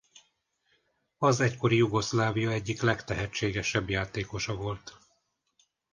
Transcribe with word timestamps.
Az 1.17 1.39
egykori 1.39 1.75
Jugoszlávia 1.75 2.51
egyik 2.51 2.81
legtehetségesebb 2.81 3.89
játékosa 3.89 4.55
volt. 4.55 4.97